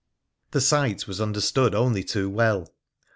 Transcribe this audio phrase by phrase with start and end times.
[0.49, 2.73] The sight was understood only too well.